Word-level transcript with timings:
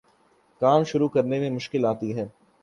کام 0.61 0.83
شروع 0.83 1.09
کرے 1.09 1.39
میں 1.39 1.49
مشکل 1.49 1.85
آتی 1.85 2.15
ہے 2.17 2.25